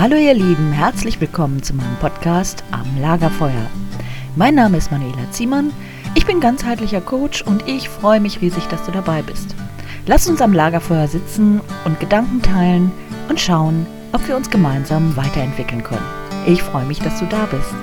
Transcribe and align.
Hallo 0.00 0.16
ihr 0.16 0.32
Lieben, 0.32 0.72
herzlich 0.72 1.20
willkommen 1.20 1.62
zu 1.62 1.74
meinem 1.74 1.94
Podcast 1.96 2.64
Am 2.70 2.86
Lagerfeuer. 3.02 3.66
Mein 4.34 4.54
Name 4.54 4.78
ist 4.78 4.90
Manuela 4.90 5.30
Ziemann, 5.30 5.74
ich 6.14 6.24
bin 6.24 6.40
ganzheitlicher 6.40 7.02
Coach 7.02 7.42
und 7.42 7.68
ich 7.68 7.90
freue 7.90 8.18
mich 8.18 8.40
riesig, 8.40 8.64
dass 8.68 8.82
du 8.86 8.92
dabei 8.92 9.20
bist. 9.20 9.54
Lass 10.06 10.26
uns 10.26 10.40
am 10.40 10.54
Lagerfeuer 10.54 11.06
sitzen 11.06 11.60
und 11.84 12.00
Gedanken 12.00 12.40
teilen 12.40 12.90
und 13.28 13.42
schauen, 13.42 13.86
ob 14.12 14.26
wir 14.26 14.38
uns 14.38 14.48
gemeinsam 14.48 15.14
weiterentwickeln 15.18 15.84
können. 15.84 16.00
Ich 16.46 16.62
freue 16.62 16.86
mich, 16.86 17.00
dass 17.00 17.18
du 17.18 17.26
da 17.26 17.44
bist. 17.44 17.74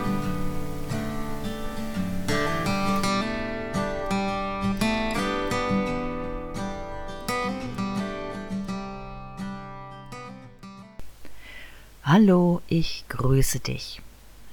Hallo, 12.10 12.62
ich 12.70 13.04
grüße 13.10 13.60
dich. 13.60 14.02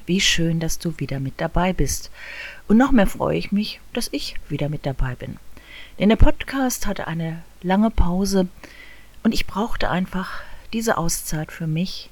Wie 0.06 0.20
schön, 0.20 0.58
dass 0.58 0.80
du 0.80 0.98
wieder 0.98 1.20
mit 1.20 1.34
dabei 1.36 1.72
bist. 1.72 2.10
Und 2.66 2.78
noch 2.78 2.90
mehr 2.90 3.06
freue 3.06 3.38
ich 3.38 3.52
mich, 3.52 3.80
dass 3.92 4.08
ich 4.10 4.34
wieder 4.48 4.68
mit 4.68 4.84
dabei 4.84 5.14
bin. 5.14 5.36
Denn 6.00 6.08
der 6.08 6.16
Podcast 6.16 6.88
hatte 6.88 7.06
eine 7.06 7.44
lange 7.62 7.92
Pause 7.92 8.48
und 9.22 9.32
ich 9.32 9.46
brauchte 9.46 9.88
einfach 9.88 10.40
diese 10.72 10.98
Auszeit 10.98 11.52
für 11.52 11.68
mich, 11.68 12.10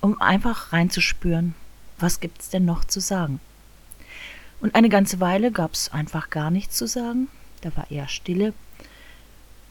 um 0.00 0.20
einfach 0.20 0.72
reinzuspüren, 0.72 1.54
was 2.00 2.18
gibt's 2.18 2.50
denn 2.50 2.64
noch 2.64 2.84
zu 2.84 2.98
sagen. 2.98 3.38
Und 4.60 4.74
eine 4.74 4.88
ganze 4.88 5.20
Weile 5.20 5.52
gab 5.52 5.74
es 5.74 5.92
einfach 5.92 6.28
gar 6.28 6.50
nichts 6.50 6.76
zu 6.76 6.88
sagen, 6.88 7.28
da 7.60 7.70
war 7.76 7.88
eher 7.88 8.08
Stille. 8.08 8.52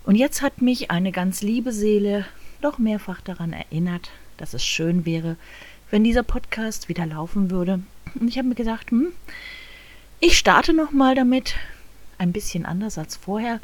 Und 0.05 0.15
jetzt 0.15 0.41
hat 0.41 0.61
mich 0.61 0.89
eine 0.89 1.11
ganz 1.11 1.41
liebe 1.41 1.73
Seele 1.73 2.25
doch 2.61 2.77
mehrfach 2.77 3.21
daran 3.21 3.53
erinnert, 3.53 4.11
dass 4.37 4.53
es 4.53 4.63
schön 4.63 5.05
wäre, 5.05 5.35
wenn 5.89 6.03
dieser 6.03 6.23
Podcast 6.23 6.89
wieder 6.89 7.05
laufen 7.05 7.51
würde. 7.51 7.81
Und 8.19 8.27
ich 8.27 8.37
habe 8.37 8.47
mir 8.47 8.55
gedacht, 8.55 8.91
hm, 8.91 9.11
ich 10.19 10.37
starte 10.37 10.73
noch 10.73 10.91
mal 10.91 11.15
damit, 11.15 11.55
ein 12.17 12.31
bisschen 12.31 12.65
anders 12.65 12.97
als 12.97 13.17
vorher, 13.17 13.59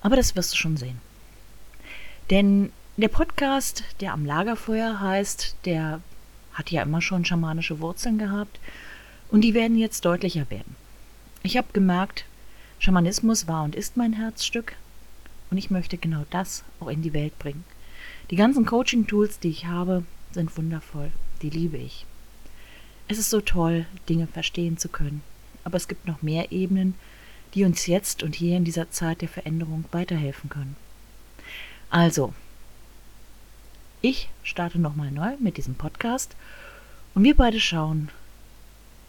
aber 0.00 0.16
das 0.16 0.34
wirst 0.34 0.52
du 0.52 0.56
schon 0.56 0.76
sehen. 0.76 0.98
Denn 2.30 2.72
der 2.96 3.08
Podcast, 3.08 3.84
der 4.00 4.12
am 4.12 4.24
Lagerfeuer 4.24 5.00
heißt, 5.00 5.56
der 5.64 6.00
hat 6.52 6.70
ja 6.70 6.82
immer 6.82 7.02
schon 7.02 7.24
schamanische 7.24 7.80
Wurzeln 7.80 8.18
gehabt 8.18 8.58
und 9.30 9.42
die 9.42 9.54
werden 9.54 9.76
jetzt 9.76 10.04
deutlicher 10.04 10.48
werden. 10.50 10.76
Ich 11.42 11.56
habe 11.56 11.68
gemerkt, 11.72 12.24
Schamanismus 12.78 13.46
war 13.46 13.64
und 13.64 13.74
ist 13.74 13.96
mein 13.96 14.14
Herzstück 14.14 14.74
und 15.50 15.58
ich 15.58 15.70
möchte 15.70 15.98
genau 15.98 16.24
das 16.30 16.64
auch 16.80 16.88
in 16.88 17.02
die 17.02 17.12
Welt 17.12 17.38
bringen. 17.38 17.64
Die 18.30 18.36
ganzen 18.36 18.64
Coaching-Tools, 18.64 19.40
die 19.40 19.48
ich 19.48 19.66
habe, 19.66 20.04
sind 20.30 20.56
wundervoll. 20.56 21.10
Die 21.42 21.50
liebe 21.50 21.76
ich. 21.76 22.06
Es 23.08 23.18
ist 23.18 23.28
so 23.28 23.40
toll, 23.40 23.86
Dinge 24.08 24.28
verstehen 24.28 24.78
zu 24.78 24.88
können. 24.88 25.22
Aber 25.64 25.76
es 25.76 25.88
gibt 25.88 26.06
noch 26.06 26.22
mehr 26.22 26.52
Ebenen, 26.52 26.94
die 27.54 27.64
uns 27.64 27.86
jetzt 27.86 28.22
und 28.22 28.36
hier 28.36 28.56
in 28.56 28.64
dieser 28.64 28.88
Zeit 28.92 29.20
der 29.20 29.28
Veränderung 29.28 29.84
weiterhelfen 29.90 30.48
können. 30.48 30.76
Also, 31.90 32.32
ich 34.00 34.30
starte 34.44 34.78
nochmal 34.78 35.10
neu 35.10 35.34
mit 35.40 35.56
diesem 35.56 35.74
Podcast 35.74 36.36
und 37.16 37.24
wir 37.24 37.36
beide 37.36 37.58
schauen, 37.58 38.10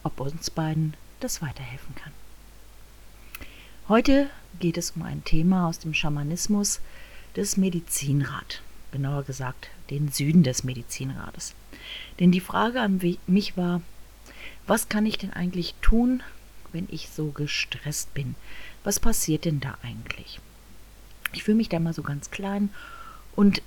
ob 0.02 0.20
uns 0.20 0.50
beiden 0.50 0.96
das 1.20 1.44
weiterhelfen 1.44 1.94
kann. 1.94 2.12
Heute 3.88 4.32
geht 4.60 4.80
es 4.80 4.92
um 4.92 5.04
ein 5.04 5.24
Thema 5.24 5.68
aus 5.68 5.78
dem 5.78 5.94
Schamanismus, 5.94 6.82
das 7.36 7.56
Medizinrad 7.56 8.64
genauer 8.92 9.24
gesagt 9.24 9.70
den 9.90 10.10
Süden 10.10 10.44
des 10.44 10.64
Medizinrates. 10.64 11.54
Denn 12.20 12.32
die 12.32 12.40
Frage 12.40 12.82
an 12.82 13.02
mich 13.28 13.58
war, 13.58 13.82
was 14.68 14.90
kann 14.90 15.06
ich 15.06 15.18
denn 15.18 15.34
eigentlich 15.34 15.76
tun, 15.82 16.24
wenn 16.72 16.88
ich 16.92 17.10
so 17.10 17.32
gestresst 17.32 18.14
bin? 18.14 18.36
Was 18.84 19.00
passiert 19.00 19.46
denn 19.46 19.60
da 19.60 19.78
eigentlich? 19.84 20.40
Ich 21.34 21.44
fühle 21.44 21.58
mich 21.58 21.70
da 21.70 21.80
mal 21.80 21.94
so 21.94 22.04
ganz 22.04 22.32
klein 22.32 22.70
und 23.36 23.62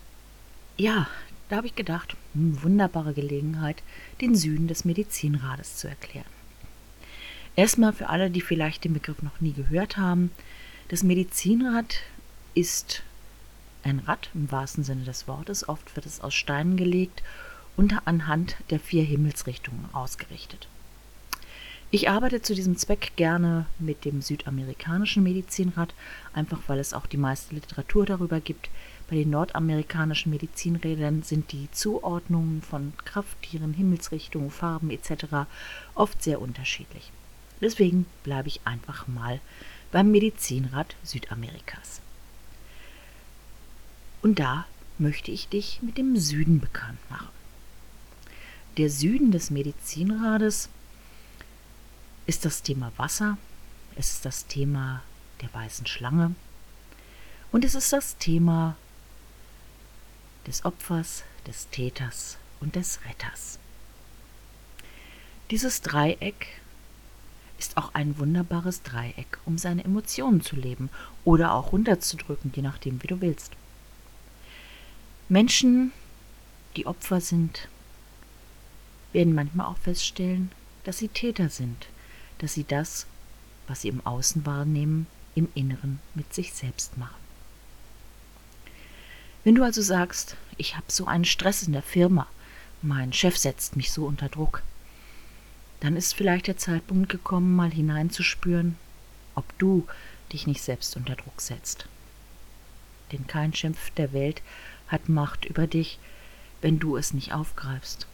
ja, 0.76 1.08
da 1.48 1.56
habe 1.56 1.66
ich 1.66 1.76
gedacht, 1.76 2.16
hm, 2.32 2.62
wunderbare 2.62 3.14
Gelegenheit, 3.14 3.82
den 4.20 4.34
Süden 4.34 4.68
des 4.68 4.84
Medizinrades 4.84 5.76
zu 5.76 5.88
erklären. 5.88 6.24
Erstmal 7.56 7.92
für 7.92 8.08
alle, 8.08 8.30
die 8.30 8.40
vielleicht 8.40 8.84
den 8.84 8.94
Begriff 8.94 9.22
noch 9.22 9.40
nie 9.40 9.52
gehört 9.52 9.96
haben, 9.96 10.30
das 10.88 11.02
Medizinrad 11.02 11.96
ist 12.54 13.02
ein 13.84 14.00
Rad 14.00 14.30
im 14.34 14.50
wahrsten 14.50 14.84
Sinne 14.84 15.04
des 15.04 15.28
Wortes. 15.28 15.68
Oft 15.68 15.94
wird 15.96 16.06
es 16.06 16.20
aus 16.20 16.34
Steinen 16.34 16.76
gelegt 16.76 17.22
und 17.76 18.06
anhand 18.06 18.56
der 18.70 18.80
vier 18.80 19.04
Himmelsrichtungen 19.04 19.86
ausgerichtet. 19.92 20.68
Ich 21.90 22.10
arbeite 22.10 22.42
zu 22.42 22.56
diesem 22.56 22.76
Zweck 22.76 23.12
gerne 23.14 23.66
mit 23.78 24.04
dem 24.04 24.20
südamerikanischen 24.20 25.22
Medizinrad, 25.22 25.94
einfach 26.32 26.58
weil 26.66 26.80
es 26.80 26.92
auch 26.92 27.06
die 27.06 27.16
meiste 27.16 27.54
Literatur 27.54 28.04
darüber 28.04 28.40
gibt. 28.40 28.68
Bei 29.08 29.14
den 29.16 29.30
nordamerikanischen 29.30 30.32
Medizinrädern 30.32 31.22
sind 31.22 31.52
die 31.52 31.70
Zuordnungen 31.70 32.62
von 32.62 32.94
Krafttieren, 33.04 33.74
Himmelsrichtungen, 33.74 34.50
Farben 34.50 34.90
etc. 34.90 35.46
oft 35.94 36.20
sehr 36.20 36.40
unterschiedlich. 36.40 37.12
Deswegen 37.60 38.06
bleibe 38.24 38.48
ich 38.48 38.60
einfach 38.64 39.06
mal 39.06 39.40
beim 39.92 40.10
Medizinrad 40.10 40.96
Südamerikas. 41.04 42.00
Und 44.24 44.38
da 44.38 44.64
möchte 44.96 45.30
ich 45.30 45.48
dich 45.48 45.82
mit 45.82 45.98
dem 45.98 46.16
Süden 46.16 46.58
bekannt 46.58 46.98
machen. 47.10 47.28
Der 48.78 48.88
Süden 48.88 49.32
des 49.32 49.50
Medizinrades 49.50 50.70
ist 52.24 52.46
das 52.46 52.62
Thema 52.62 52.90
Wasser, 52.96 53.36
es 53.96 54.12
ist 54.12 54.24
das 54.24 54.46
Thema 54.46 55.02
der 55.42 55.52
weißen 55.52 55.86
Schlange 55.86 56.34
und 57.52 57.66
es 57.66 57.74
ist 57.74 57.92
das 57.92 58.16
Thema 58.16 58.76
des 60.46 60.64
Opfers, 60.64 61.24
des 61.46 61.68
Täters 61.68 62.38
und 62.60 62.76
des 62.76 63.00
Retters. 63.04 63.58
Dieses 65.50 65.82
Dreieck 65.82 66.62
ist 67.58 67.76
auch 67.76 67.92
ein 67.92 68.18
wunderbares 68.18 68.82
Dreieck, 68.82 69.36
um 69.44 69.58
seine 69.58 69.84
Emotionen 69.84 70.40
zu 70.40 70.56
leben 70.56 70.88
oder 71.26 71.52
auch 71.52 71.72
runterzudrücken, 71.72 72.54
je 72.56 72.62
nachdem, 72.62 73.02
wie 73.02 73.08
du 73.08 73.20
willst. 73.20 73.52
Menschen, 75.28 75.92
die 76.76 76.86
Opfer 76.86 77.20
sind, 77.20 77.68
werden 79.12 79.34
manchmal 79.34 79.66
auch 79.66 79.78
feststellen, 79.78 80.50
dass 80.84 80.98
sie 80.98 81.08
Täter 81.08 81.48
sind, 81.48 81.86
dass 82.38 82.54
sie 82.54 82.64
das, 82.64 83.06
was 83.66 83.82
sie 83.82 83.88
im 83.88 84.04
Außen 84.04 84.44
wahrnehmen, 84.44 85.06
im 85.34 85.48
Inneren 85.54 86.00
mit 86.14 86.34
sich 86.34 86.52
selbst 86.52 86.98
machen. 86.98 87.24
Wenn 89.44 89.54
du 89.54 89.62
also 89.62 89.82
sagst, 89.82 90.36
ich 90.56 90.76
habe 90.76 90.86
so 90.88 91.06
einen 91.06 91.24
Stress 91.24 91.62
in 91.62 91.72
der 91.72 91.82
Firma, 91.82 92.26
mein 92.82 93.12
Chef 93.12 93.36
setzt 93.36 93.76
mich 93.76 93.92
so 93.92 94.04
unter 94.04 94.28
Druck, 94.28 94.62
dann 95.80 95.96
ist 95.96 96.14
vielleicht 96.14 96.46
der 96.46 96.56
Zeitpunkt 96.56 97.08
gekommen, 97.08 97.56
mal 97.56 97.70
hineinzuspüren, 97.70 98.76
ob 99.34 99.58
du 99.58 99.86
dich 100.32 100.46
nicht 100.46 100.62
selbst 100.62 100.96
unter 100.96 101.14
Druck 101.14 101.40
setzt. 101.40 101.86
Denn 103.12 103.26
kein 103.26 103.54
Schimpf 103.54 103.90
der 103.90 104.12
Welt 104.12 104.42
hat 104.88 105.08
Macht 105.08 105.44
über 105.44 105.66
dich, 105.66 105.98
wenn 106.60 106.78
du 106.78 106.96
es 106.96 107.12
nicht 107.12 107.32
aufgreifst. 107.32 108.06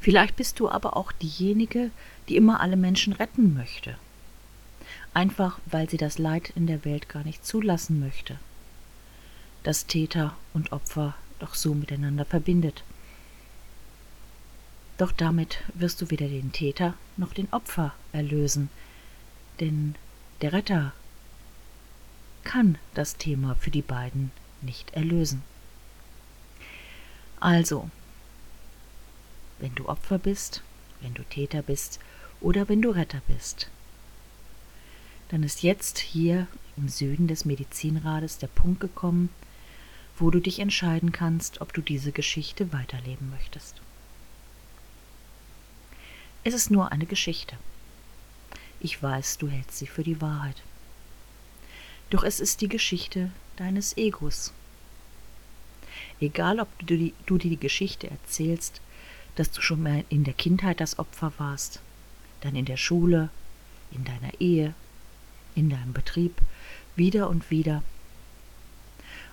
Vielleicht 0.00 0.36
bist 0.36 0.60
du 0.60 0.68
aber 0.68 0.96
auch 0.96 1.12
diejenige, 1.12 1.90
die 2.28 2.36
immer 2.36 2.60
alle 2.60 2.76
Menschen 2.76 3.12
retten 3.12 3.54
möchte. 3.54 3.96
Einfach 5.12 5.58
weil 5.66 5.88
sie 5.88 5.96
das 5.96 6.18
Leid 6.18 6.52
in 6.56 6.66
der 6.66 6.84
Welt 6.84 7.08
gar 7.08 7.24
nicht 7.24 7.46
zulassen 7.46 8.00
möchte. 8.00 8.38
Das 9.62 9.86
Täter 9.86 10.36
und 10.52 10.72
Opfer 10.72 11.14
doch 11.38 11.54
so 11.54 11.74
miteinander 11.74 12.24
verbindet. 12.24 12.84
Doch 14.98 15.12
damit 15.12 15.58
wirst 15.74 16.00
du 16.00 16.10
weder 16.10 16.28
den 16.28 16.52
Täter 16.52 16.94
noch 17.16 17.32
den 17.32 17.52
Opfer 17.52 17.94
erlösen, 18.12 18.70
denn 19.60 19.94
der 20.40 20.52
Retter 20.52 20.92
kann 22.44 22.78
das 22.94 23.16
Thema 23.16 23.54
für 23.56 23.70
die 23.70 23.82
beiden 23.82 24.30
nicht 24.64 24.92
erlösen. 24.94 25.42
Also, 27.40 27.90
wenn 29.58 29.74
du 29.74 29.88
Opfer 29.88 30.18
bist, 30.18 30.62
wenn 31.00 31.14
du 31.14 31.22
Täter 31.24 31.62
bist 31.62 32.00
oder 32.40 32.68
wenn 32.68 32.82
du 32.82 32.90
Retter 32.90 33.20
bist, 33.28 33.68
dann 35.28 35.42
ist 35.42 35.62
jetzt 35.62 35.98
hier 35.98 36.46
im 36.76 36.88
Süden 36.88 37.28
des 37.28 37.44
Medizinrades 37.44 38.38
der 38.38 38.46
Punkt 38.48 38.80
gekommen, 38.80 39.30
wo 40.16 40.30
du 40.30 40.40
dich 40.40 40.58
entscheiden 40.58 41.12
kannst, 41.12 41.60
ob 41.60 41.72
du 41.72 41.80
diese 41.80 42.12
Geschichte 42.12 42.72
weiterleben 42.72 43.30
möchtest. 43.30 43.80
Es 46.44 46.54
ist 46.54 46.70
nur 46.70 46.92
eine 46.92 47.06
Geschichte. 47.06 47.56
Ich 48.80 49.02
weiß, 49.02 49.38
du 49.38 49.48
hältst 49.48 49.78
sie 49.78 49.86
für 49.86 50.02
die 50.02 50.20
Wahrheit. 50.20 50.62
Doch 52.10 52.22
es 52.22 52.38
ist 52.38 52.60
die 52.60 52.68
Geschichte 52.68 53.30
deines 53.56 53.96
Egos. 53.96 54.52
Egal, 56.20 56.60
ob 56.60 56.68
du 56.78 56.96
die, 56.96 57.14
du 57.26 57.38
dir 57.38 57.50
die 57.50 57.56
Geschichte 57.56 58.10
erzählst, 58.10 58.80
dass 59.36 59.50
du 59.50 59.60
schon 59.60 59.82
mal 59.82 60.04
in 60.08 60.24
der 60.24 60.34
Kindheit 60.34 60.80
das 60.80 60.98
Opfer 60.98 61.32
warst, 61.38 61.80
dann 62.40 62.56
in 62.56 62.64
der 62.64 62.76
Schule, 62.76 63.30
in 63.90 64.04
deiner 64.04 64.40
Ehe, 64.40 64.74
in 65.54 65.70
deinem 65.70 65.92
Betrieb, 65.92 66.40
wieder 66.96 67.28
und 67.28 67.50
wieder. 67.50 67.82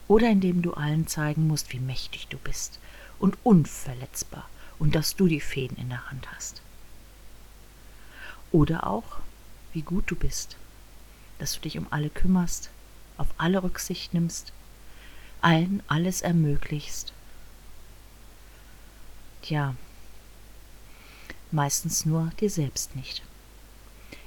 Oder 0.07 0.29
indem 0.29 0.61
du 0.61 0.73
allen 0.73 1.07
zeigen 1.07 1.47
musst, 1.47 1.71
wie 1.71 1.79
mächtig 1.79 2.27
du 2.27 2.37
bist 2.37 2.79
und 3.19 3.37
unverletzbar 3.43 4.49
und 4.79 4.95
dass 4.95 5.15
du 5.15 5.27
die 5.27 5.39
Fäden 5.39 5.77
in 5.77 5.89
der 5.89 6.09
Hand 6.09 6.31
hast. 6.31 6.61
Oder 8.51 8.87
auch, 8.87 9.19
wie 9.73 9.83
gut 9.83 10.05
du 10.07 10.15
bist, 10.15 10.57
dass 11.39 11.53
du 11.53 11.61
dich 11.61 11.77
um 11.77 11.87
alle 11.91 12.09
kümmerst, 12.09 12.69
auf 13.21 13.27
alle 13.37 13.61
Rücksicht 13.61 14.13
nimmst, 14.13 14.51
allen 15.41 15.83
alles 15.87 16.23
ermöglichst. 16.23 17.13
Tja, 19.43 19.75
meistens 21.51 22.05
nur 22.05 22.31
dir 22.39 22.49
selbst 22.49 22.95
nicht. 22.95 23.21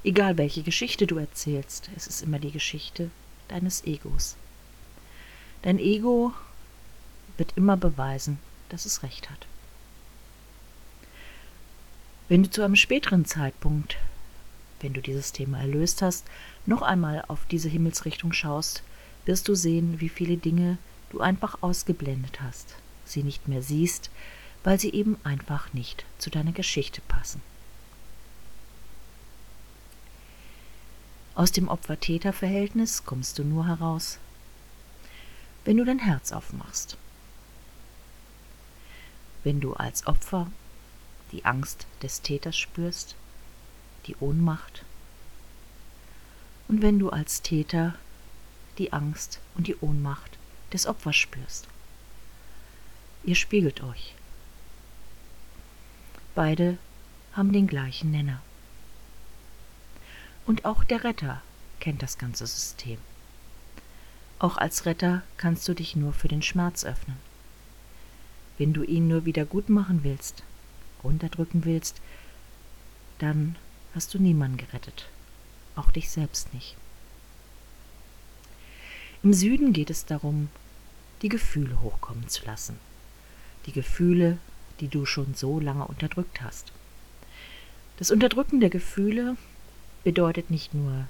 Egal 0.05 0.39
welche 0.39 0.63
Geschichte 0.63 1.07
du 1.07 1.19
erzählst, 1.19 1.91
es 1.97 2.07
ist 2.07 2.23
immer 2.23 2.39
die 2.39 2.53
Geschichte 2.53 3.11
deines 3.49 3.85
Egos. 3.85 4.37
Dein 5.63 5.79
Ego 5.79 6.33
wird 7.37 7.57
immer 7.57 7.77
beweisen, 7.77 8.39
dass 8.69 8.87
es 8.87 9.03
recht 9.03 9.29
hat. 9.29 9.47
Wenn 12.29 12.45
du 12.45 12.51
zu 12.51 12.63
einem 12.63 12.77
späteren 12.77 13.25
Zeitpunkt, 13.25 13.97
wenn 14.81 14.93
du 14.93 15.01
dieses 15.01 15.33
Thema 15.33 15.61
erlöst 15.61 16.03
hast, 16.03 16.27
noch 16.67 16.83
einmal 16.83 17.25
auf 17.29 17.47
diese 17.47 17.69
Himmelsrichtung 17.69 18.33
schaust, 18.33 18.83
wirst 19.25 19.49
du 19.49 19.55
sehen, 19.55 20.01
wie 20.01 20.09
viele 20.09 20.37
Dinge 20.37 20.79
du 21.11 21.21
einfach 21.21 21.59
ausgeblendet 21.63 22.41
hast, 22.41 22.77
sie 23.05 23.23
nicht 23.23 23.49
mehr 23.49 23.63
siehst, 23.63 24.11
weil 24.63 24.79
sie 24.81 24.93
eben 24.93 25.17
einfach 25.25 25.73
nicht 25.73 26.05
zu 26.19 26.31
deiner 26.31 26.53
Geschichte 26.53 27.01
passen. 27.09 27.41
Aus 31.35 31.51
dem 31.51 31.69
Opfer-Täter-Verhältnis 31.69 33.05
kommst 33.05 33.39
du 33.39 33.45
nur 33.45 33.67
heraus, 33.67 34.19
wenn 35.65 35.77
du 35.77 35.85
dein 35.85 35.99
Herz 35.99 36.33
aufmachst. 36.33 36.97
Wenn 39.43 39.61
du 39.61 39.75
als 39.75 40.07
Opfer 40.07 40.47
die 41.33 41.45
Angst 41.45 41.87
des 42.03 42.23
Täters 42.23 42.57
spürst, 42.57 43.17
die 44.07 44.17
Ohnmacht, 44.17 44.85
und 46.69 46.83
wenn 46.83 46.99
du 46.99 47.11
als 47.11 47.43
Täter 47.43 47.95
die 48.79 48.93
Angst 48.93 49.41
und 49.55 49.67
die 49.67 49.77
Ohnmacht 49.77 50.39
des 50.73 50.87
Opfers 50.87 51.17
spürst. 51.17 51.69
Ihr 53.23 53.37
spiegelt 53.37 53.83
euch. 53.83 54.15
Beide 56.35 56.79
haben 57.33 57.53
den 57.53 57.67
gleichen 57.67 58.11
Nenner. 58.11 58.43
Und 60.47 60.65
auch 60.65 60.85
der 60.85 61.05
Retter 61.05 61.43
kennt 61.81 62.03
das 62.03 62.19
ganze 62.19 62.47
System. 62.47 62.99
Auch 64.39 64.57
als 64.57 64.85
Retter 64.85 65.23
kannst 65.37 65.67
du 65.69 65.75
dich 65.75 65.97
nur 65.97 66.13
für 66.13 66.29
den 66.29 66.43
Schmerz 66.43 66.85
öffnen. 66.85 67.17
Wenn 68.59 68.73
du 68.73 68.83
ihn 68.83 69.09
nur 69.09 69.25
wieder 69.25 69.45
gut 69.45 69.69
machen 69.69 70.01
willst, 70.03 70.43
runterdrücken 71.03 71.65
willst, 71.65 72.01
dann 73.19 73.57
hast 73.95 74.13
du 74.15 74.19
niemanden 74.19 74.57
gerettet, 74.57 75.09
auch 75.77 75.91
dich 75.91 76.11
selbst 76.11 76.53
nicht. 76.53 76.77
Im 79.23 79.33
Süden 79.33 79.73
geht 79.73 79.91
es 79.91 80.05
darum, 80.05 80.49
die 81.23 81.29
Gefühle 81.29 81.81
hochkommen 81.81 82.29
zu 82.29 82.45
lassen. 82.45 82.77
Die 83.67 83.73
Gefühle, 83.73 84.39
die 84.81 84.89
du 84.89 85.07
schon 85.07 85.35
so 85.35 85.61
lange 85.61 85.87
unterdrückt 85.87 86.43
hast. 86.43 86.73
Das 87.97 88.11
Unterdrücken 88.11 88.61
der 88.61 88.71
Gefühle 88.71 89.37
bedeutet 90.03 90.51
nicht 90.51 90.75
nur, 90.75 91.07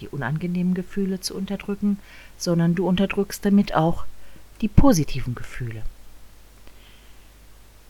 die 0.00 0.08
unangenehmen 0.08 0.74
Gefühle 0.74 1.20
zu 1.20 1.34
unterdrücken, 1.34 1.98
sondern 2.36 2.74
du 2.74 2.86
unterdrückst 2.86 3.44
damit 3.44 3.74
auch 3.74 4.04
die 4.60 4.68
positiven 4.68 5.34
Gefühle. 5.34 5.82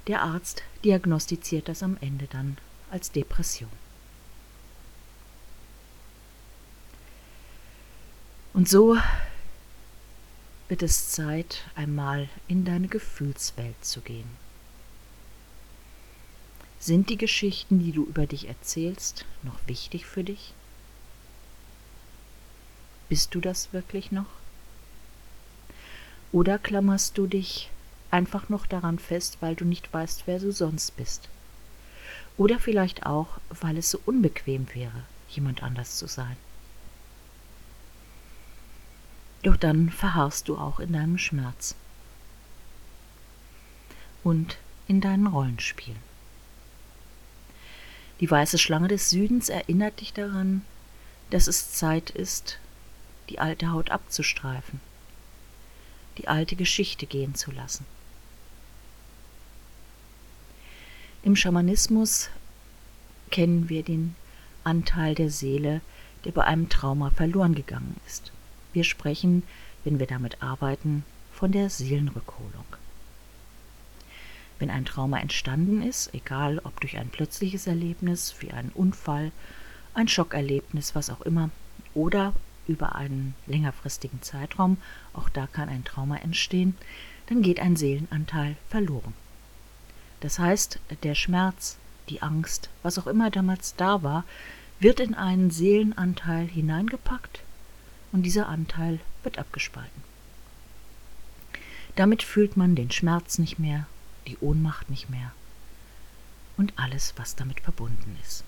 Der 0.06 0.23
Arzt 0.23 0.62
diagnostiziert 0.85 1.69
das 1.69 1.82
am 1.82 1.97
Ende 2.00 2.29
dann 2.31 2.59
als 2.91 3.11
Depression. 3.11 3.86
Und 8.56 8.70
so 8.70 8.97
wird 10.69 10.82
es 10.82 11.11
Zeit, 11.11 11.64
einmal 11.75 12.31
in 12.49 12.64
deine 12.64 12.88
Gefühlswelt 12.88 13.85
zu 13.85 14.00
gehen. 14.00 14.31
Sind 16.79 17.11
die 17.11 17.19
Geschichten, 17.19 17.81
die 17.81 17.93
du 17.93 18.06
über 18.06 18.26
dich 18.26 18.49
erzählst, 18.49 19.26
noch 19.43 19.58
wichtig 19.67 20.06
für 20.06 20.25
dich? 20.25 20.55
Bist 23.11 23.35
du 23.35 23.43
das 23.43 23.75
wirklich 23.75 24.11
noch? 24.11 24.25
Oder 26.32 26.58
klammerst 26.58 27.19
du 27.19 27.26
dich 27.26 27.69
einfach 28.11 28.49
noch 28.49 28.64
daran 28.64 28.99
fest, 28.99 29.37
weil 29.41 29.55
du 29.55 29.67
nicht 29.67 29.93
weißt, 29.93 30.23
wer 30.25 30.38
du 30.38 30.50
sonst 30.50 30.97
bist? 30.97 31.29
Oder 32.38 32.58
vielleicht 32.58 33.05
auch, 33.05 33.38
weil 33.50 33.76
es 33.76 33.91
so 33.91 34.00
unbequem 34.06 34.67
wäre, 34.73 35.03
jemand 35.29 35.62
anders 35.62 35.99
zu 35.99 36.06
sein? 36.06 36.38
Doch 39.46 39.56
dann 39.56 39.90
verharrst 39.90 40.48
du 40.48 40.58
auch 40.58 40.81
in 40.81 40.93
deinem 40.93 41.19
Schmerz 41.19 41.76
und 44.25 44.58
in 44.88 45.00
deinen 45.00 45.28
Rollenspielen. 45.28 46.00
Die 48.19 48.28
weiße 48.28 48.58
Schlange 48.58 48.88
des 48.88 49.08
Südens 49.08 49.48
erinnert 49.48 50.00
dich 50.00 50.12
daran, 50.12 50.62
dass 51.31 51.46
es 51.46 51.70
Zeit 51.70 52.10
ist, 52.10 52.58
die 53.28 53.38
alte 53.38 53.70
Haut 53.70 53.90
abzustreifen, 53.90 54.81
die 56.19 56.26
alte 56.26 56.56
Geschichte 56.56 57.06
gehen 57.06 57.37
zu 57.37 57.52
lassen. 57.52 57.87
Im 61.22 61.37
Schamanismus 61.37 62.31
kennen 63.31 63.69
wir 63.69 63.84
den 63.84 64.16
Anteil 64.64 65.14
der 65.14 65.31
Seele, 65.31 65.82
der 66.25 66.32
bei 66.32 66.43
einem 66.43 66.69
Trauma 66.69 67.10
verloren 67.10 67.54
gegangen 67.54 67.94
ist. 68.08 68.32
Wir 68.76 68.84
sprechen, 68.84 69.43
wenn 69.84 69.99
wir 69.99 70.06
damit 70.06 70.43
arbeiten, 70.43 71.02
von 71.32 71.50
der 71.50 71.70
Seelenrückholung. 71.70 72.67
Wenn 74.58 74.69
ein 74.69 74.84
Trauma 74.84 75.19
entstanden 75.19 75.81
ist, 75.81 76.12
egal 76.12 76.60
ob 76.62 76.79
durch 76.82 76.98
ein 76.98 77.08
plötzliches 77.08 77.67
Erlebnis 77.67 78.34
wie 78.41 78.51
einen 78.51 78.69
Unfall, 78.74 79.32
ein 79.94 80.08
Schockerlebnis, 80.08 80.94
was 80.94 81.08
auch 81.08 81.22
immer, 81.22 81.48
oder 81.94 82.34
über 82.69 82.96
einen 82.96 83.34
längerfristigen 83.46 84.20
Zeitraum, 84.20 84.77
auch 85.15 85.31
da 85.31 85.46
kann 85.46 85.70
ein 85.70 85.84
Trauma 85.84 86.19
entstehen, 86.19 86.77
dann 87.29 87.41
geht 87.41 87.60
ein 87.60 87.77
Seelenanteil 87.77 88.58
verloren. 88.69 89.15
Das 90.20 90.39
heißt, 90.39 90.81
der 91.03 91.15
Schmerz, 91.15 91.79
die 92.10 92.20
Angst, 92.20 92.69
was 92.82 92.98
auch 92.98 93.06
immer 93.06 93.31
damals 93.31 93.74
da 93.74 94.03
war, 94.03 94.24
wird 94.81 95.01
in 95.01 95.15
einen 95.15 95.51
Seelenanteil 95.51 96.44
hineingepackt 96.46 97.41
und 98.17 98.23
dieser 98.23 98.49
Anteil 98.49 98.99
wird 99.25 99.37
abgespalten. 99.39 100.03
Damit 101.96 102.23
fühlt 102.23 102.56
man 102.56 102.75
den 102.75 102.91
Schmerz 102.91 103.37
nicht 103.37 103.58
mehr, 103.58 103.87
die 104.27 104.39
Ohnmacht 104.39 104.89
nicht 104.89 105.11
mehr 105.11 105.32
und 106.56 106.73
alles, 106.77 107.13
was 107.19 107.37
damit 107.37 107.61
verbunden 107.61 108.17
ist. 108.23 108.43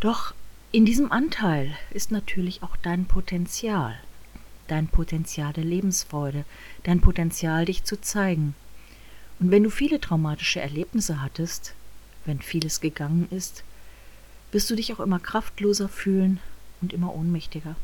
Doch 0.00 0.34
in 0.70 0.84
diesem 0.84 1.10
Anteil 1.10 1.74
ist 1.88 2.10
natürlich 2.10 2.62
auch 2.62 2.76
dein 2.76 3.06
Potenzial, 3.06 3.98
dein 4.68 4.86
Potenzial 4.86 5.54
der 5.54 5.64
Lebensfreude, 5.64 6.44
dein 6.82 7.00
Potenzial, 7.00 7.64
dich 7.64 7.84
zu 7.84 7.98
zeigen. 7.98 8.54
Und 9.40 9.50
wenn 9.50 9.62
du 9.62 9.70
viele 9.70 9.98
traumatische 9.98 10.60
Erlebnisse 10.60 11.22
hattest, 11.22 11.72
wenn 12.26 12.42
vieles 12.42 12.82
gegangen 12.82 13.28
ist, 13.30 13.64
wirst 14.52 14.70
du 14.70 14.76
dich 14.76 14.92
auch 14.92 15.00
immer 15.00 15.18
kraftloser 15.18 15.88
fühlen 15.88 16.38
und 16.80 16.92
immer 16.92 17.14
ohnmächtiger. 17.14 17.74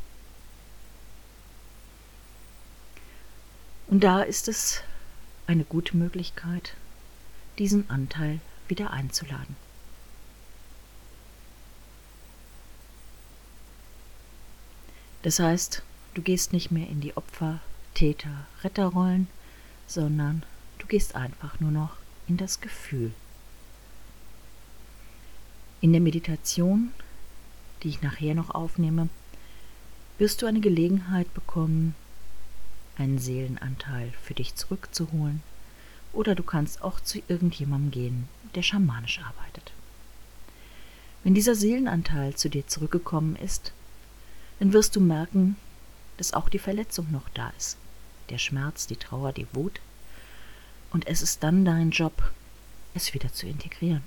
Und 3.88 4.04
da 4.04 4.20
ist 4.20 4.48
es 4.48 4.82
eine 5.46 5.64
gute 5.64 5.96
Möglichkeit, 5.96 6.74
diesen 7.58 7.88
Anteil 7.88 8.40
wieder 8.68 8.92
einzuladen. 8.92 9.56
Das 15.22 15.40
heißt, 15.40 15.82
du 16.14 16.22
gehst 16.22 16.52
nicht 16.52 16.70
mehr 16.70 16.86
in 16.88 17.00
die 17.00 17.16
Opfer, 17.16 17.60
Täter, 17.94 18.46
Retterrollen, 18.62 19.26
sondern 19.86 20.44
du 20.78 20.86
gehst 20.86 21.14
einfach 21.14 21.58
nur 21.60 21.70
noch 21.70 21.96
in 22.28 22.36
das 22.36 22.60
Gefühl. 22.60 23.12
In 25.80 25.92
der 25.92 26.00
Meditation, 26.00 26.92
die 27.82 27.88
ich 27.88 28.02
nachher 28.02 28.34
noch 28.34 28.50
aufnehme, 28.50 29.08
wirst 30.18 30.42
du 30.42 30.46
eine 30.46 30.58
Gelegenheit 30.58 31.32
bekommen, 31.34 31.94
einen 32.96 33.20
Seelenanteil 33.20 34.12
für 34.20 34.34
dich 34.34 34.56
zurückzuholen, 34.56 35.40
oder 36.12 36.34
du 36.34 36.42
kannst 36.42 36.82
auch 36.82 36.98
zu 36.98 37.20
irgendjemandem 37.28 37.90
gehen, 37.92 38.28
der 38.56 38.62
schamanisch 38.62 39.20
arbeitet. 39.20 39.72
Wenn 41.22 41.34
dieser 41.34 41.54
Seelenanteil 41.54 42.34
zu 42.34 42.50
dir 42.50 42.66
zurückgekommen 42.66 43.36
ist, 43.36 43.72
dann 44.58 44.72
wirst 44.72 44.96
du 44.96 45.00
merken, 45.00 45.54
dass 46.16 46.32
auch 46.34 46.48
die 46.48 46.58
Verletzung 46.58 47.12
noch 47.12 47.28
da 47.34 47.52
ist, 47.56 47.76
der 48.30 48.38
Schmerz, 48.38 48.88
die 48.88 48.96
Trauer, 48.96 49.32
die 49.32 49.46
Wut, 49.52 49.80
und 50.90 51.06
es 51.06 51.22
ist 51.22 51.44
dann 51.44 51.64
dein 51.64 51.90
Job, 51.90 52.32
es 52.94 53.14
wieder 53.14 53.32
zu 53.32 53.46
integrieren. 53.46 54.02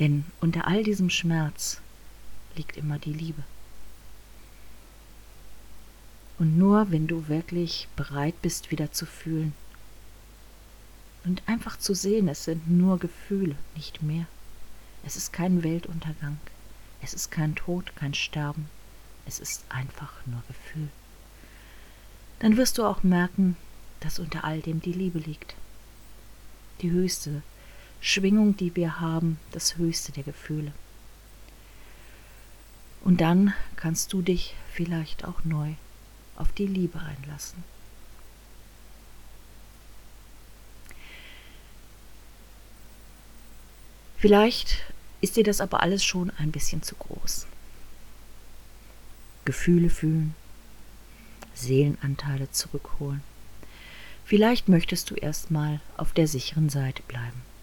Denn 0.00 0.24
unter 0.40 0.66
all 0.66 0.82
diesem 0.82 1.10
Schmerz 1.10 1.80
liegt 2.56 2.76
immer 2.76 2.98
die 2.98 3.12
Liebe. 3.12 3.42
Und 6.38 6.58
nur 6.58 6.90
wenn 6.90 7.06
du 7.06 7.28
wirklich 7.28 7.88
bereit 7.94 8.40
bist, 8.42 8.70
wieder 8.70 8.90
zu 8.92 9.06
fühlen 9.06 9.52
und 11.24 11.42
einfach 11.46 11.78
zu 11.78 11.94
sehen, 11.94 12.28
es 12.28 12.44
sind 12.44 12.68
nur 12.68 12.98
Gefühle, 12.98 13.56
nicht 13.76 14.02
mehr. 14.02 14.26
Es 15.06 15.16
ist 15.16 15.32
kein 15.32 15.62
Weltuntergang, 15.62 16.38
es 17.02 17.14
ist 17.14 17.30
kein 17.30 17.54
Tod, 17.54 17.94
kein 17.94 18.14
Sterben, 18.14 18.68
es 19.26 19.38
ist 19.38 19.64
einfach 19.68 20.12
nur 20.26 20.42
Gefühl. 20.48 20.88
Dann 22.40 22.56
wirst 22.56 22.78
du 22.78 22.84
auch 22.84 23.02
merken, 23.02 23.56
dass 24.00 24.18
unter 24.18 24.44
all 24.44 24.60
dem 24.60 24.80
die 24.80 24.92
Liebe 24.92 25.18
liegt. 25.18 25.54
Die 26.82 26.90
höchste 26.90 27.42
Schwingung, 28.06 28.54
die 28.54 28.76
wir 28.76 29.00
haben, 29.00 29.40
das 29.52 29.78
höchste 29.78 30.12
der 30.12 30.24
Gefühle. 30.24 30.72
Und 33.02 33.22
dann 33.22 33.54
kannst 33.76 34.12
du 34.12 34.20
dich 34.20 34.54
vielleicht 34.70 35.24
auch 35.24 35.42
neu 35.42 35.72
auf 36.36 36.52
die 36.52 36.66
Liebe 36.66 37.00
einlassen. 37.00 37.64
Vielleicht 44.18 44.84
ist 45.22 45.36
dir 45.36 45.44
das 45.44 45.62
aber 45.62 45.80
alles 45.80 46.04
schon 46.04 46.28
ein 46.28 46.52
bisschen 46.52 46.82
zu 46.82 46.96
groß. 46.96 47.46
Gefühle 49.46 49.88
fühlen, 49.88 50.34
Seelenanteile 51.54 52.50
zurückholen. 52.50 53.22
Vielleicht 54.26 54.68
möchtest 54.68 55.08
du 55.08 55.14
erstmal 55.14 55.80
auf 55.96 56.12
der 56.12 56.28
sicheren 56.28 56.68
Seite 56.68 57.02
bleiben. 57.04 57.53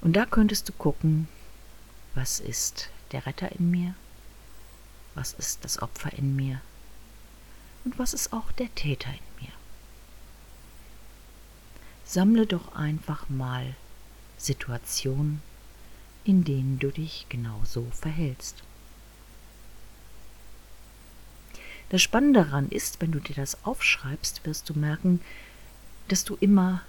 Und 0.00 0.14
da 0.14 0.24
könntest 0.24 0.68
du 0.68 0.72
gucken, 0.72 1.28
was 2.14 2.40
ist 2.40 2.90
der 3.12 3.26
Retter 3.26 3.52
in 3.52 3.70
mir 3.70 3.94
was 5.18 5.32
ist 5.32 5.64
das 5.64 5.82
Opfer 5.82 6.12
in 6.12 6.36
mir 6.36 6.60
und 7.84 7.98
was 7.98 8.14
ist 8.14 8.32
auch 8.32 8.52
der 8.52 8.72
Täter 8.76 9.10
in 9.10 9.44
mir. 9.44 9.52
Sammle 12.04 12.46
doch 12.46 12.76
einfach 12.76 13.28
mal 13.28 13.74
Situationen, 14.36 15.42
in 16.22 16.44
denen 16.44 16.78
du 16.78 16.92
dich 16.92 17.26
genau 17.28 17.60
so 17.64 17.88
verhältst. 17.90 18.62
Das 21.88 22.00
Spannende 22.00 22.44
daran 22.44 22.68
ist, 22.68 23.00
wenn 23.00 23.10
du 23.10 23.18
dir 23.18 23.34
das 23.34 23.64
aufschreibst, 23.64 24.46
wirst 24.46 24.70
du 24.70 24.74
merken, 24.78 25.20
dass 26.06 26.22
du 26.22 26.36
immer 26.38 26.82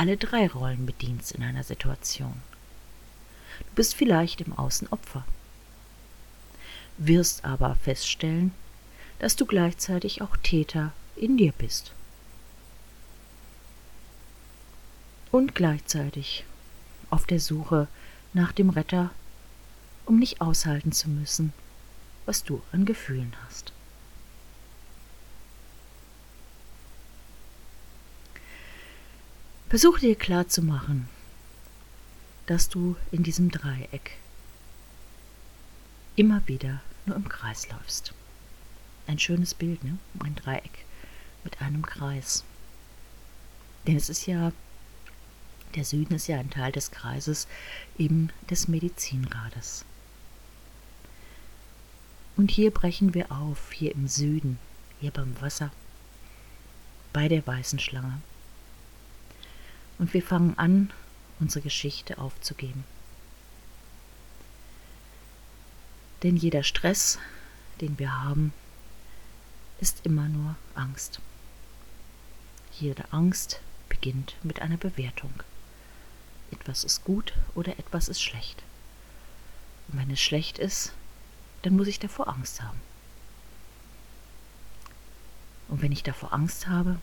alle 0.00 0.16
drei 0.16 0.48
Rollen 0.48 0.86
bedienst 0.86 1.32
in 1.32 1.42
einer 1.42 1.62
Situation. 1.62 2.40
Du 3.58 3.74
bist 3.74 3.94
vielleicht 3.94 4.40
im 4.40 4.54
Außen 4.54 4.88
Opfer 4.88 5.24
wirst 7.00 7.44
aber 7.44 7.74
feststellen, 7.76 8.52
dass 9.18 9.34
du 9.34 9.46
gleichzeitig 9.46 10.22
auch 10.22 10.36
Täter 10.36 10.92
in 11.16 11.36
dir 11.38 11.52
bist. 11.52 11.92
Und 15.30 15.54
gleichzeitig 15.54 16.44
auf 17.08 17.26
der 17.26 17.40
Suche 17.40 17.88
nach 18.32 18.52
dem 18.52 18.70
Retter, 18.70 19.10
um 20.04 20.18
nicht 20.18 20.40
aushalten 20.40 20.92
zu 20.92 21.08
müssen, 21.08 21.52
was 22.26 22.44
du 22.44 22.62
an 22.72 22.84
Gefühlen 22.84 23.34
hast. 23.46 23.72
Versuche 29.70 30.00
dir 30.00 30.16
klarzumachen, 30.16 31.08
dass 32.46 32.68
du 32.68 32.96
in 33.12 33.22
diesem 33.22 33.52
Dreieck 33.52 34.18
immer 36.16 36.42
wieder 36.48 36.80
nur 37.06 37.14
im 37.14 37.28
Kreis 37.28 37.68
läufst. 37.68 38.12
Ein 39.06 39.20
schönes 39.20 39.54
Bild, 39.54 39.84
ne? 39.84 39.96
Ein 40.18 40.34
Dreieck 40.34 40.84
mit 41.44 41.62
einem 41.62 41.86
Kreis. 41.86 42.42
Denn 43.86 43.96
es 43.96 44.08
ist 44.08 44.26
ja, 44.26 44.50
der 45.76 45.84
Süden 45.84 46.14
ist 46.14 46.26
ja 46.26 46.40
ein 46.40 46.50
Teil 46.50 46.72
des 46.72 46.90
Kreises, 46.90 47.46
eben 47.96 48.30
des 48.50 48.66
Medizinrades. 48.66 49.84
Und 52.36 52.50
hier 52.50 52.72
brechen 52.72 53.14
wir 53.14 53.30
auf, 53.30 53.70
hier 53.70 53.94
im 53.94 54.08
Süden, 54.08 54.58
hier 55.00 55.12
beim 55.12 55.40
Wasser, 55.40 55.70
bei 57.12 57.28
der 57.28 57.46
weißen 57.46 57.78
Schlange. 57.78 58.20
Und 60.00 60.14
wir 60.14 60.22
fangen 60.22 60.58
an, 60.58 60.90
unsere 61.40 61.62
Geschichte 61.62 62.16
aufzugeben. 62.16 62.84
Denn 66.22 66.38
jeder 66.38 66.62
Stress, 66.62 67.18
den 67.82 67.98
wir 67.98 68.22
haben, 68.22 68.54
ist 69.78 70.06
immer 70.06 70.26
nur 70.26 70.56
Angst. 70.74 71.20
Jede 72.78 73.12
Angst 73.12 73.60
beginnt 73.90 74.36
mit 74.42 74.62
einer 74.62 74.78
Bewertung. 74.78 75.34
Etwas 76.50 76.82
ist 76.82 77.04
gut 77.04 77.34
oder 77.54 77.78
etwas 77.78 78.08
ist 78.08 78.22
schlecht. 78.22 78.62
Und 79.88 79.98
wenn 79.98 80.10
es 80.10 80.20
schlecht 80.20 80.58
ist, 80.58 80.94
dann 81.60 81.76
muss 81.76 81.88
ich 81.88 81.98
davor 81.98 82.28
Angst 82.28 82.62
haben. 82.62 82.80
Und 85.68 85.82
wenn 85.82 85.92
ich 85.92 86.02
davor 86.02 86.32
Angst 86.32 86.68
habe, 86.68 86.98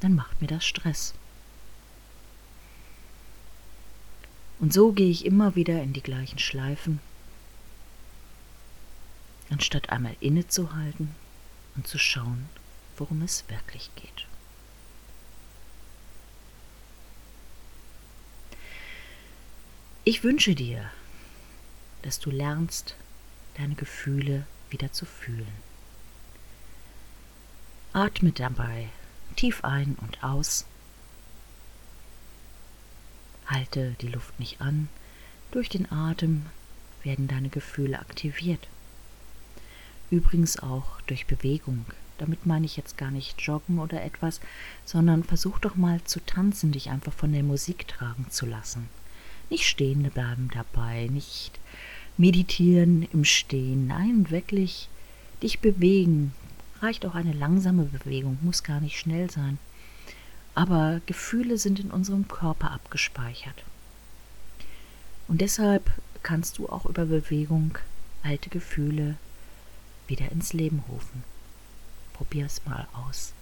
dann 0.00 0.14
macht 0.14 0.42
mir 0.42 0.48
das 0.48 0.66
Stress. 0.66 1.14
Und 4.58 4.72
so 4.72 4.92
gehe 4.92 5.10
ich 5.10 5.24
immer 5.24 5.56
wieder 5.56 5.82
in 5.82 5.92
die 5.92 6.02
gleichen 6.02 6.38
Schleifen 6.38 7.00
anstatt 9.50 9.90
einmal 9.90 10.16
innezuhalten 10.20 11.14
und 11.76 11.86
zu 11.86 11.98
schauen, 11.98 12.48
worum 12.96 13.22
es 13.22 13.48
wirklich 13.48 13.90
geht. 13.94 14.26
Ich 20.04 20.22
wünsche 20.22 20.54
dir, 20.54 20.90
dass 22.02 22.18
du 22.20 22.30
lernst, 22.30 22.96
deine 23.56 23.74
Gefühle 23.74 24.46
wieder 24.70 24.92
zu 24.92 25.06
fühlen. 25.06 25.46
Atme 27.92 28.32
dabei 28.32 28.88
tief 29.36 29.64
ein 29.64 29.96
und 30.00 30.22
aus. 30.22 30.66
Halte 33.46 33.94
die 34.00 34.08
Luft 34.08 34.38
nicht 34.38 34.60
an. 34.60 34.88
Durch 35.50 35.68
den 35.68 35.90
Atem 35.92 36.46
werden 37.02 37.28
deine 37.28 37.48
Gefühle 37.48 37.98
aktiviert. 37.98 38.68
Übrigens 40.10 40.58
auch 40.58 41.00
durch 41.02 41.26
Bewegung. 41.26 41.86
Damit 42.18 42.46
meine 42.46 42.66
ich 42.66 42.76
jetzt 42.76 42.96
gar 42.96 43.10
nicht 43.10 43.40
joggen 43.40 43.78
oder 43.78 44.02
etwas, 44.02 44.40
sondern 44.84 45.24
versuch 45.24 45.58
doch 45.58 45.74
mal 45.74 46.02
zu 46.04 46.20
tanzen, 46.20 46.72
dich 46.72 46.90
einfach 46.90 47.12
von 47.12 47.32
der 47.32 47.42
Musik 47.42 47.88
tragen 47.88 48.26
zu 48.30 48.46
lassen. 48.46 48.88
Nicht 49.50 49.64
stehen 49.66 50.02
bleiben 50.10 50.50
dabei, 50.54 51.08
nicht 51.08 51.58
meditieren 52.16 53.08
im 53.12 53.24
Stehen, 53.24 53.88
nein, 53.88 54.30
wirklich 54.30 54.88
dich 55.42 55.58
bewegen. 55.58 56.32
Reicht 56.80 57.04
auch 57.06 57.14
eine 57.14 57.32
langsame 57.32 57.84
Bewegung, 57.84 58.38
muss 58.42 58.62
gar 58.62 58.80
nicht 58.80 58.98
schnell 58.98 59.30
sein. 59.30 59.58
Aber 60.54 61.00
Gefühle 61.06 61.58
sind 61.58 61.80
in 61.80 61.90
unserem 61.90 62.28
Körper 62.28 62.70
abgespeichert. 62.70 63.64
Und 65.26 65.40
deshalb 65.40 65.90
kannst 66.22 66.58
du 66.58 66.68
auch 66.68 66.86
über 66.86 67.06
Bewegung 67.06 67.78
alte 68.22 68.50
Gefühle 68.50 69.16
wieder 70.06 70.30
ins 70.32 70.52
Leben 70.52 70.82
rufen. 70.88 71.24
Probier 72.12 72.46
es 72.46 72.64
mal 72.66 72.86
aus. 72.92 73.32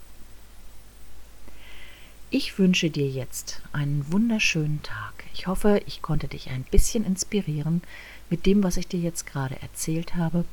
Ich 2.31 2.59
wünsche 2.59 2.89
dir 2.89 3.09
jetzt 3.09 3.61
einen 3.73 4.11
wunderschönen 4.11 4.83
Tag. 4.83 5.25
Ich 5.35 5.47
hoffe, 5.47 5.83
ich 5.87 6.01
konnte 6.01 6.29
dich 6.29 6.49
ein 6.49 6.65
bisschen 6.65 7.05
inspirieren 7.05 7.83
mit 8.31 8.47
dem, 8.47 8.63
was 8.63 8.79
ich 8.79 8.89
dir 8.89 9.01
jetzt 9.01 9.27
gerade 9.27 9.61
erzählt 9.61 10.15
habe. 10.15 10.47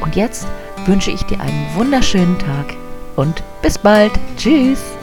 Und 0.00 0.14
jetzt 0.14 0.46
wünsche 0.88 1.10
ich 1.10 1.22
dir 1.24 1.40
einen 1.40 1.66
wunderschönen 1.74 2.38
Tag 2.38 2.74
und 3.14 3.42
bis 3.62 3.78
bald. 3.78 4.12
Tschüss. 4.36 4.97